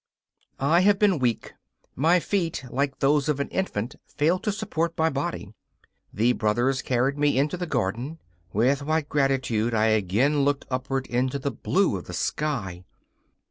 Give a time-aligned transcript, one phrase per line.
[0.59, 1.53] I have been weak.
[1.95, 5.53] My feet, like those of an infant, failed to support my body.
[6.11, 8.17] The brothers carried me into the garden.
[8.51, 12.83] With what gratitude I again looked upward into the blue of the sky!